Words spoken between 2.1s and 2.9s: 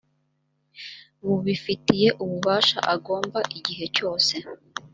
ububasha